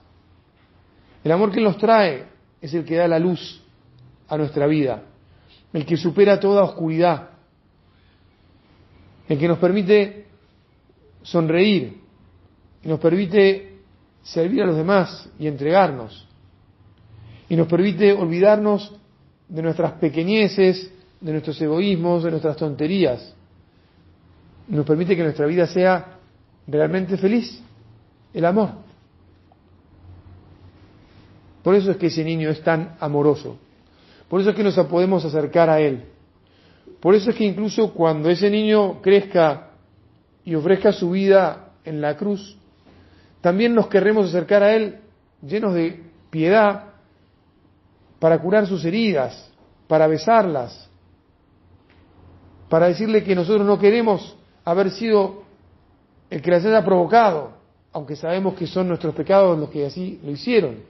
El 1.24 1.32
amor 1.32 1.52
que 1.52 1.60
nos 1.60 1.78
trae 1.78 2.26
es 2.62 2.74
el 2.74 2.86
que 2.86 2.96
da 2.96 3.08
la 3.08 3.20
luz 3.20 3.62
a 4.28 4.38
nuestra 4.38 4.68
vida, 4.68 5.04
el 5.74 5.86
que 5.86 5.98
supera 5.98 6.40
toda 6.40 6.64
oscuridad, 6.64 7.30
el 9.28 9.38
que 9.38 9.48
nos 9.48 9.58
permite 9.58 10.28
sonreír, 11.24 12.00
y 12.84 12.88
nos 12.88 13.00
permite 13.00 13.80
servir 14.24 14.62
a 14.64 14.68
los 14.68 14.78
demás 14.78 15.30
y 15.40 15.48
entregarnos, 15.48 16.28
y 17.50 17.56
nos 17.56 17.68
permite 17.68 18.14
olvidarnos 18.14 18.96
de 19.50 19.62
nuestras 19.64 19.94
pequeñeces, 19.94 20.92
de 21.20 21.32
nuestros 21.32 21.60
egoísmos, 21.62 22.24
de 22.24 22.32
nuestras 22.32 22.56
tonterías. 22.56 23.34
Nos 24.68 24.86
permite 24.86 25.16
que 25.16 25.24
nuestra 25.24 25.48
vida 25.48 25.66
sea 25.66 26.20
realmente 26.68 27.18
feliz, 27.18 27.62
el 28.34 28.46
amor. 28.46 28.70
Por 31.64 31.76
eso 31.76 31.92
es 31.92 31.98
que 31.98 32.08
ese 32.08 32.24
niño 32.24 32.50
es 32.50 32.62
tan 32.62 32.96
amoroso. 33.00 33.58
Por 34.30 34.40
eso 34.40 34.52
es 34.52 34.56
que 34.56 34.64
nos 34.64 34.76
podemos 34.86 35.26
acercar 35.26 35.70
a 35.70 35.82
él. 35.82 36.04
Por 37.00 37.16
eso 37.16 37.32
es 37.32 37.36
que 37.36 37.46
incluso 37.46 37.94
cuando 37.94 38.30
ese 38.30 38.50
niño 38.50 39.02
crezca 39.02 39.72
y 40.46 40.54
ofrezca 40.56 40.92
su 40.94 41.12
vida 41.12 41.72
en 41.84 42.02
la 42.02 42.16
cruz, 42.16 42.56
también 43.42 43.74
nos 43.74 43.88
querremos 43.88 44.28
acercar 44.28 44.64
a 44.64 44.76
él 44.76 44.98
llenos 45.42 45.74
de 45.74 46.04
piedad 46.30 46.89
para 48.20 48.40
curar 48.40 48.68
sus 48.68 48.84
heridas, 48.86 49.50
para 49.88 50.08
besarlas, 50.08 50.90
para 52.70 52.88
decirle 52.88 53.24
que 53.24 53.36
nosotros 53.36 53.66
no 53.66 53.80
queremos 53.80 54.36
haber 54.64 54.92
sido 54.92 55.44
el 56.30 56.42
que 56.42 56.52
las 56.52 56.66
haya 56.66 56.86
provocado, 56.86 57.54
aunque 57.92 58.16
sabemos 58.16 58.54
que 58.54 58.68
son 58.68 58.88
nuestros 58.88 59.16
pecados 59.16 59.58
los 59.58 59.70
que 59.70 59.86
así 59.86 60.20
lo 60.24 60.32
hicieron, 60.32 60.84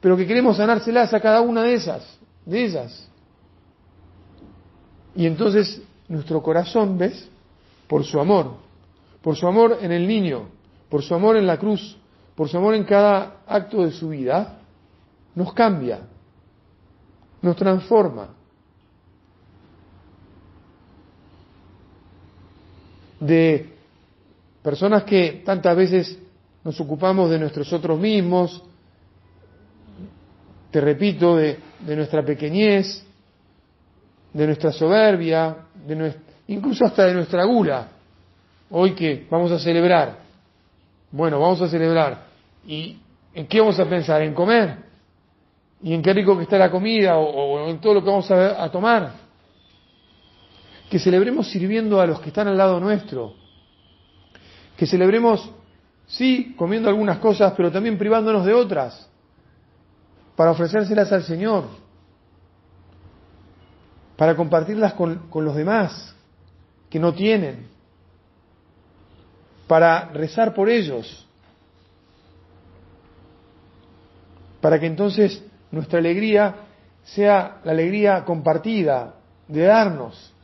pero 0.00 0.16
que 0.16 0.26
queremos 0.26 0.58
sanárselas 0.58 1.14
a 1.14 1.20
cada 1.20 1.40
una 1.40 1.62
de 1.62 1.74
esas, 1.74 2.18
de 2.44 2.64
ellas. 2.64 3.08
Y 5.14 5.26
entonces 5.26 5.80
nuestro 6.08 6.42
corazón, 6.42 6.98
¿ves? 6.98 7.28
Por 7.86 8.04
su 8.04 8.20
amor, 8.20 8.56
por 9.22 9.36
su 9.36 9.46
amor 9.46 9.78
en 9.80 9.92
el 9.92 10.06
niño, 10.06 10.48
por 10.90 11.02
su 11.02 11.14
amor 11.14 11.36
en 11.36 11.46
la 11.46 11.56
cruz, 11.56 11.96
por 12.34 12.48
su 12.48 12.58
amor 12.58 12.74
en 12.74 12.84
cada 12.84 13.38
acto 13.46 13.84
de 13.84 13.92
su 13.92 14.10
vida, 14.10 14.58
nos 15.34 15.54
cambia, 15.54 16.00
nos 17.42 17.56
transforma. 17.56 18.28
De 23.20 23.72
personas 24.62 25.04
que 25.04 25.42
tantas 25.44 25.76
veces 25.76 26.18
nos 26.64 26.78
ocupamos 26.80 27.30
de 27.30 27.38
nuestros 27.38 27.72
otros 27.72 27.98
mismos, 27.98 28.62
te 30.70 30.80
repito, 30.80 31.36
de, 31.36 31.58
nuestra 31.80 32.24
pequeñez, 32.24 33.04
de 34.32 34.46
nuestra 34.46 34.72
soberbia, 34.72 35.56
de 35.86 36.14
incluso 36.48 36.84
hasta 36.84 37.06
de 37.06 37.14
nuestra 37.14 37.44
gula. 37.44 37.88
Hoy 38.70 38.94
que 38.94 39.26
vamos 39.30 39.52
a 39.52 39.58
celebrar, 39.58 40.18
bueno, 41.10 41.40
vamos 41.40 41.62
a 41.62 41.68
celebrar. 41.68 42.26
¿Y 42.66 42.98
en 43.32 43.46
qué 43.46 43.60
vamos 43.60 43.78
a 43.78 43.88
pensar? 43.88 44.20
¿En 44.22 44.34
comer? 44.34 44.85
¿Y 45.82 45.94
en 45.94 46.02
qué 46.02 46.12
rico 46.12 46.36
que 46.36 46.44
está 46.44 46.58
la 46.58 46.70
comida? 46.70 47.16
¿O, 47.18 47.68
en 47.68 47.80
todo 47.80 47.94
lo 47.94 48.02
que 48.02 48.10
vamos 48.10 48.30
a, 48.30 48.62
a 48.62 48.70
tomar? 48.70 49.12
Que 50.90 50.98
celebremos 50.98 51.48
sirviendo 51.50 52.00
a 52.00 52.06
los 52.06 52.20
que 52.20 52.28
están 52.28 52.48
al 52.48 52.56
lado 52.56 52.80
nuestro. 52.80 53.34
Que 54.76 54.86
celebremos, 54.86 55.50
sí, 56.06 56.54
comiendo 56.56 56.88
algunas 56.88 57.18
cosas, 57.18 57.52
pero 57.56 57.70
también 57.70 57.98
privándonos 57.98 58.44
de 58.44 58.54
otras. 58.54 59.08
Para 60.34 60.52
ofrecérselas 60.52 61.12
al 61.12 61.24
Señor. 61.24 61.64
Para 64.16 64.34
compartirlas 64.34 64.94
con, 64.94 65.28
con 65.28 65.44
los 65.44 65.54
demás 65.54 66.14
que 66.88 66.98
no 66.98 67.12
tienen 67.12 67.76
para 69.66 70.08
rezar 70.10 70.54
por 70.54 70.68
ellos, 70.68 71.26
para 74.60 74.78
que 74.78 74.86
entonces 74.86 75.42
nuestra 75.76 75.98
alegría 75.98 76.54
sea 77.04 77.60
la 77.64 77.72
alegría 77.72 78.24
compartida, 78.24 79.14
de 79.46 79.62
darnos, 79.62 80.34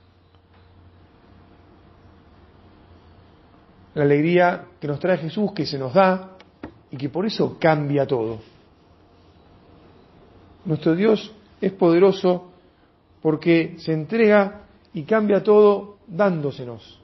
la 3.95 4.05
alegría 4.05 4.67
que 4.81 4.87
nos 4.87 5.01
trae 5.01 5.19
Jesús, 5.19 5.53
que 5.53 5.67
se 5.67 5.79
nos 5.79 5.93
da 5.93 6.37
y 6.91 6.97
que 6.97 7.09
por 7.09 7.27
eso 7.27 7.57
cambia 7.59 8.07
todo. 8.07 8.39
Nuestro 10.65 10.95
Dios 10.95 11.35
es 11.61 11.73
poderoso 11.73 12.53
porque 13.21 13.75
se 13.79 13.93
entrega 13.93 14.63
y 14.95 15.03
cambia 15.03 15.43
todo 15.43 15.97
dándosenos 16.07 17.03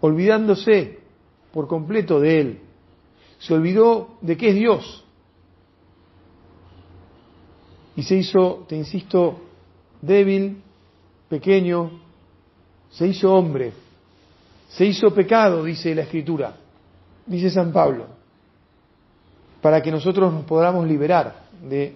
olvidándose 0.00 0.98
por 1.52 1.68
completo 1.68 2.20
de 2.20 2.40
Él. 2.40 2.60
Se 3.38 3.54
olvidó 3.54 4.18
de 4.20 4.36
que 4.36 4.50
es 4.50 4.54
Dios. 4.54 5.04
Y 8.00 8.02
se 8.02 8.16
hizo, 8.16 8.64
te 8.66 8.76
insisto, 8.76 9.38
débil, 10.00 10.62
pequeño, 11.28 12.00
se 12.88 13.06
hizo 13.06 13.34
hombre, 13.34 13.74
se 14.70 14.86
hizo 14.86 15.12
pecado, 15.12 15.62
dice 15.62 15.94
la 15.94 16.00
Escritura, 16.00 16.56
dice 17.26 17.50
San 17.50 17.70
Pablo, 17.74 18.06
para 19.60 19.82
que 19.82 19.90
nosotros 19.90 20.32
nos 20.32 20.46
podamos 20.46 20.88
liberar 20.88 21.42
de 21.62 21.94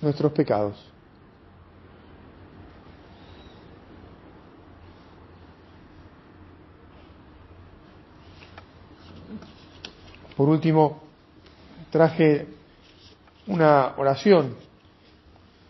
nuestros 0.00 0.32
pecados. 0.32 0.84
Por 10.36 10.48
último, 10.48 11.00
traje 11.92 12.48
una 13.46 13.94
oración 13.96 14.68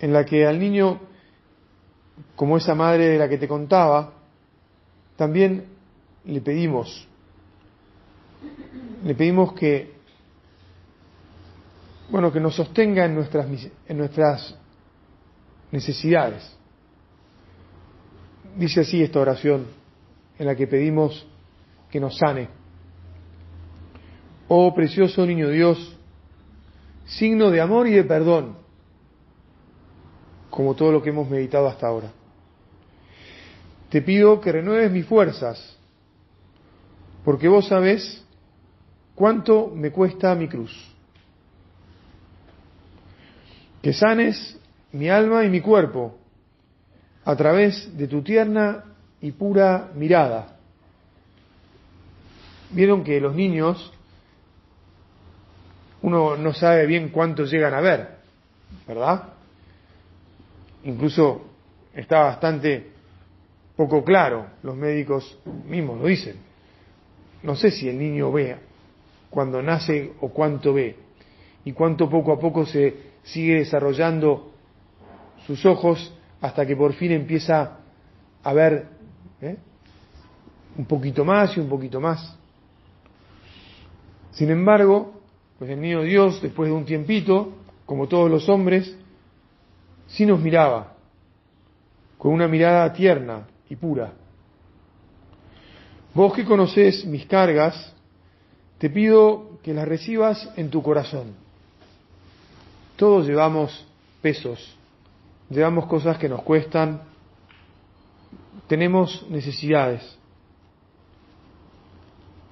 en 0.01 0.13
la 0.13 0.25
que 0.25 0.47
al 0.47 0.59
niño, 0.59 1.01
como 2.35 2.57
esa 2.57 2.75
madre 2.75 3.09
de 3.09 3.19
la 3.19 3.29
que 3.29 3.39
te 3.39 3.47
contaba, 3.47 4.15
también 5.17 5.67
le 6.25 6.41
pedimos, 6.41 7.07
le 9.05 9.15
pedimos 9.15 9.53
que, 9.53 9.93
bueno, 12.11 12.33
que 12.33 12.41
nos 12.41 12.55
sostenga 12.55 13.05
en 13.05 13.15
nuestras, 13.15 13.47
en 13.87 13.99
nuestras 13.99 14.57
necesidades. 15.71 16.57
Dice 18.57 18.81
así 18.81 19.03
esta 19.03 19.21
oración 19.21 19.67
en 20.39 20.47
la 20.47 20.57
que 20.57 20.67
pedimos 20.67 21.27
que 21.91 22.01
nos 22.01 22.17
sane. 22.17 22.49
Oh 24.49 24.75
precioso 24.75 25.25
niño 25.27 25.49
Dios, 25.51 25.97
signo 27.05 27.51
de 27.51 27.61
amor 27.61 27.87
y 27.87 27.93
de 27.93 28.05
perdón, 28.05 28.57
como 30.51 30.75
todo 30.75 30.93
lo 30.93 31.03
que 31.03 31.11
hemos 31.11 31.31
meditado 31.31 31.69
hasta 31.69 31.87
ahora. 31.87 32.11
Te 33.89 34.03
pido 34.03 34.41
que 34.41 34.53
renueves 34.53 34.91
mis 34.91 35.07
fuerzas, 35.07 35.77
porque 37.25 37.49
vos 37.49 37.69
sabés 37.69 38.25
cuánto 39.15 39.69
me 39.69 39.91
cuesta 39.91 40.35
mi 40.35 40.49
cruz. 40.49 40.73
Que 43.83 43.93
sanes 43.93 44.59
mi 44.93 45.09
alma 45.09 45.45
y 45.45 45.49
mi 45.49 45.61
cuerpo 45.61 46.19
a 47.25 47.35
través 47.37 47.97
de 47.97 48.09
tu 48.09 48.23
tierna 48.23 48.85
y 49.21 49.33
pura 49.33 49.91
mirada. 49.95 50.57
Vieron 52.71 53.03
que 53.03 53.21
los 53.21 53.35
niños 53.35 53.93
uno 56.03 56.37
no 56.37 56.55
sabe 56.55 56.87
bien 56.87 57.11
cuántos 57.11 57.51
llegan 57.51 57.75
a 57.75 57.81
ver, 57.81 58.19
¿verdad? 58.87 59.39
Incluso 60.85 61.43
está 61.95 62.21
bastante 62.21 62.90
poco 63.77 64.05
claro, 64.05 64.47
los 64.62 64.77
médicos 64.77 65.38
mismos 65.66 66.01
lo 66.01 66.07
dicen. 66.07 66.37
No 67.43 67.57
sé 67.57 67.71
si 67.71 67.88
el 67.88 67.99
niño 67.99 68.31
ve 68.33 68.57
cuando 69.31 69.62
nace 69.62 70.12
o 70.21 70.29
cuánto 70.29 70.75
ve, 70.75 70.97
y 71.64 71.73
cuánto 71.73 72.09
poco 72.09 72.33
a 72.33 72.38
poco 72.38 72.66
se 72.66 73.11
sigue 73.23 73.57
desarrollando 73.57 74.53
sus 75.47 75.64
ojos 75.66 76.14
hasta 76.40 76.66
que 76.66 76.77
por 76.77 76.95
fin 76.95 77.12
empieza 77.12 77.79
a 78.43 78.53
ver 78.53 78.88
¿eh? 79.40 79.57
un 80.77 80.85
poquito 80.87 81.25
más 81.25 81.57
y 81.57 81.61
un 81.61 81.69
poquito 81.69 82.01
más. 82.01 82.37
Sin 84.33 84.51
embargo, 84.51 85.21
pues 85.59 85.71
el 85.71 85.81
niño 85.81 86.03
Dios, 86.03 86.40
después 86.40 86.71
de 86.71 86.75
un 86.75 86.85
tiempito, 86.85 87.53
como 87.85 88.09
todos 88.09 88.31
los 88.31 88.49
hombres, 88.49 88.97
sí 90.11 90.27
nos 90.27 90.40
miraba, 90.40 90.94
con 92.18 92.33
una 92.33 92.49
mirada 92.49 92.92
tierna 92.92 93.46
y 93.68 93.77
pura. 93.77 94.12
Vos 96.12 96.35
que 96.35 96.44
conocés 96.44 97.05
mis 97.05 97.27
cargas, 97.27 97.94
te 98.79 98.90
pido 98.90 99.59
que 99.62 99.73
las 99.73 99.87
recibas 99.87 100.51
en 100.57 100.70
tu 100.70 100.83
corazón. 100.83 101.35
Todos 102.96 103.27
llevamos 103.27 103.87
pesos, 104.20 104.77
llevamos 105.49 105.87
cosas 105.87 106.18
que 106.18 106.29
nos 106.29 106.42
cuestan, 106.42 107.03
tenemos 108.66 109.27
necesidades. 109.31 110.18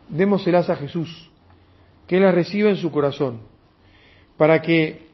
Démoselas 0.08 0.70
a 0.70 0.76
Jesús 0.76 1.30
que 2.06 2.18
la 2.18 2.32
reciba 2.32 2.70
en 2.70 2.76
su 2.76 2.90
corazón, 2.90 3.40
para 4.38 4.62
que 4.62 5.08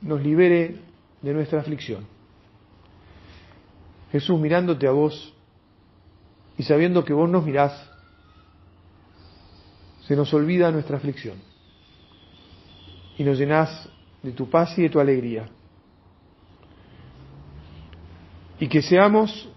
nos 0.00 0.22
libere 0.22 0.91
de 1.22 1.32
nuestra 1.32 1.60
aflicción. 1.60 2.06
Jesús, 4.10 4.38
mirándote 4.38 4.86
a 4.86 4.90
vos 4.90 5.32
y 6.58 6.62
sabiendo 6.64 7.04
que 7.04 7.12
vos 7.12 7.30
nos 7.30 7.44
mirás, 7.44 7.90
se 10.06 10.16
nos 10.16 10.34
olvida 10.34 10.70
nuestra 10.70 10.96
aflicción 10.96 11.38
y 13.16 13.24
nos 13.24 13.38
llenás 13.38 13.88
de 14.22 14.32
tu 14.32 14.50
paz 14.50 14.76
y 14.78 14.82
de 14.82 14.90
tu 14.90 15.00
alegría. 15.00 15.48
Y 18.58 18.68
que 18.68 18.82
seamos, 18.82 19.48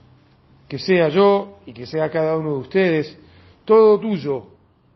que 0.68 0.80
sea 0.80 1.10
yo 1.10 1.60
y 1.66 1.74
que 1.74 1.86
sea 1.86 2.10
cada 2.10 2.38
uno 2.38 2.54
de 2.54 2.60
ustedes, 2.60 3.18
todo 3.66 4.00
tuyo, 4.00 4.48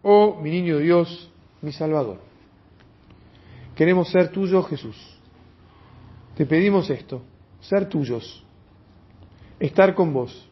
oh 0.02 0.40
mi 0.42 0.52
niño 0.52 0.78
Dios, 0.78 1.30
mi 1.62 1.72
Salvador. 1.72 2.20
Queremos 3.76 4.10
ser 4.10 4.32
tuyos, 4.32 4.68
Jesús. 4.68 5.19
Te 6.40 6.46
pedimos 6.46 6.90
esto, 6.90 7.22
ser 7.60 7.90
tuyos, 7.90 8.42
estar 9.60 9.94
con 9.94 10.14
vos, 10.14 10.48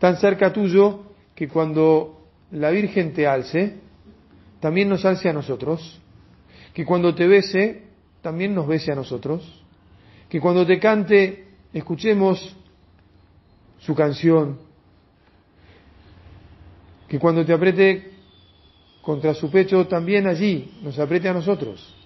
tan 0.00 0.16
cerca 0.16 0.52
tuyo 0.52 1.04
que 1.36 1.46
cuando 1.46 2.26
la 2.50 2.70
Virgen 2.70 3.12
te 3.12 3.28
alce, 3.28 3.76
también 4.58 4.88
nos 4.88 5.04
alce 5.04 5.28
a 5.28 5.32
nosotros, 5.32 6.00
que 6.74 6.84
cuando 6.84 7.14
te 7.14 7.28
bese, 7.28 7.84
también 8.22 8.56
nos 8.56 8.66
bese 8.66 8.90
a 8.90 8.96
nosotros, 8.96 9.62
que 10.28 10.40
cuando 10.40 10.66
te 10.66 10.80
cante, 10.80 11.46
escuchemos 11.72 12.56
su 13.78 13.94
canción, 13.94 14.58
que 17.06 17.20
cuando 17.20 17.44
te 17.44 17.52
apriete 17.52 18.10
contra 19.00 19.32
su 19.32 19.48
pecho, 19.48 19.86
también 19.86 20.26
allí 20.26 20.72
nos 20.82 20.98
apriete 20.98 21.28
a 21.28 21.34
nosotros. 21.34 22.01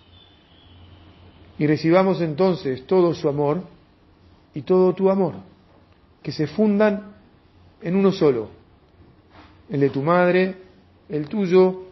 Y 1.58 1.66
recibamos 1.66 2.20
entonces 2.20 2.86
todo 2.86 3.14
su 3.14 3.28
amor 3.28 3.62
y 4.54 4.62
todo 4.62 4.94
tu 4.94 5.10
amor, 5.10 5.34
que 6.22 6.32
se 6.32 6.46
fundan 6.46 7.14
en 7.80 7.96
uno 7.96 8.12
solo, 8.12 8.48
el 9.68 9.80
de 9.80 9.90
tu 9.90 10.02
madre, 10.02 10.56
el 11.08 11.28
tuyo 11.28 11.82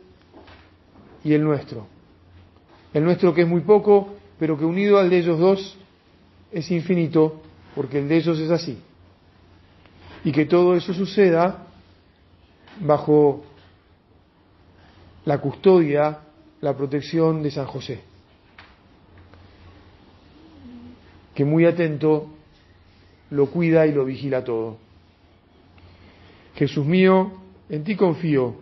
y 1.22 1.33
el 1.33 1.42
nuestro. 1.42 1.87
El 2.92 3.05
nuestro 3.05 3.35
que 3.35 3.42
es 3.42 3.48
muy 3.48 3.62
poco, 3.62 4.14
pero 4.38 4.59
que 4.59 4.64
unido 4.64 4.98
al 4.98 5.11
de 5.11 5.18
ellos 5.18 5.38
dos 5.38 5.77
es 6.53 6.70
infinito, 6.70 7.40
porque 7.74 7.98
el 7.98 8.09
de 8.09 8.16
ellos 8.16 8.38
es 8.38 8.50
así. 8.50 8.79
Y 10.24 10.33
que 10.33 10.46
todo 10.46 10.74
eso 10.74 10.94
suceda 10.94 11.66
bajo 12.81 13.44
la 15.24 15.38
custodia, 15.38 16.20
la 16.61 16.77
protección 16.77 17.42
de 17.42 17.50
San 17.50 17.66
José, 17.66 18.00
que 21.35 21.44
muy 21.44 21.66
atento 21.66 22.29
lo 23.31 23.51
cuida 23.51 23.87
y 23.87 23.92
lo 23.92 24.05
vigila 24.05 24.44
todo. 24.44 24.79
Jesús 26.55 26.87
mío, 26.87 27.33
en 27.68 27.83
ti 27.85 27.97
confío. 27.97 28.57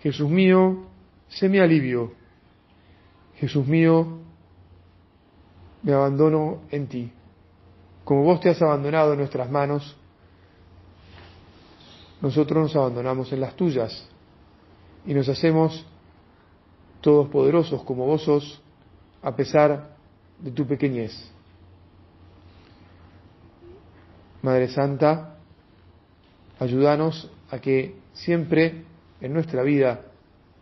Jesús 0.00 0.28
mío, 0.28 0.86
sé 1.28 1.48
mi 1.48 1.58
alivio. 1.58 2.12
Jesús 3.36 3.66
mío, 3.66 4.20
me 5.82 5.92
abandono 5.92 6.62
en 6.70 6.86
ti. 6.86 7.12
Como 8.04 8.22
vos 8.22 8.40
te 8.40 8.50
has 8.50 8.60
abandonado 8.62 9.12
en 9.12 9.18
nuestras 9.18 9.50
manos, 9.50 9.96
nosotros 12.20 12.62
nos 12.62 12.76
abandonamos 12.76 13.32
en 13.32 13.40
las 13.40 13.54
tuyas 13.54 14.08
y 15.04 15.12
nos 15.12 15.28
hacemos 15.28 15.84
todos 17.02 17.28
poderosos 17.28 17.82
como 17.82 18.06
vos 18.06 18.22
sos, 18.22 18.62
a 19.22 19.36
pesar 19.36 19.94
de 20.38 20.50
tu 20.50 20.66
pequeñez. 20.66 21.33
Madre 24.44 24.68
Santa, 24.68 25.38
ayúdanos 26.58 27.30
a 27.50 27.60
que 27.60 27.96
siempre 28.12 28.84
en 29.22 29.32
nuestra 29.32 29.62
vida 29.62 30.02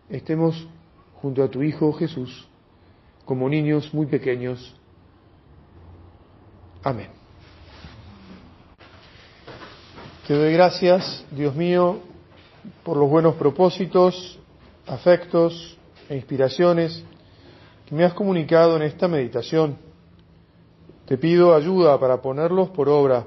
estemos 0.09 0.69
junto 1.17 1.43
a 1.43 1.49
tu 1.49 1.65
Hijo 1.65 1.93
Jesús, 1.95 2.47
como 3.25 3.49
niños 3.49 3.93
muy 3.93 4.07
pequeños. 4.07 4.73
Amén. 6.85 7.09
Te 10.29 10.35
doy 10.35 10.53
gracias, 10.53 11.27
Dios 11.33 11.57
mío, 11.57 11.99
por 12.85 12.97
los 12.97 13.11
buenos 13.11 13.35
propósitos, 13.35 14.39
afectos 14.87 15.77
e 16.09 16.15
inspiraciones 16.15 17.03
que 17.87 17.97
me 17.97 18.05
has 18.05 18.15
comunicado 18.15 18.77
en 18.77 18.83
esta 18.83 19.09
meditación. 19.09 19.77
Te 21.05 21.19
pido 21.19 21.53
ayuda 21.53 21.99
para 21.99 22.23
ponerlos 22.23 22.71
por 22.71 22.89
obra. 22.89 23.27